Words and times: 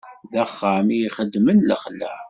D 0.31 0.33
axxam 0.43 0.87
i 0.91 0.97
ixedmen 1.07 1.59
lexla. 1.69 2.11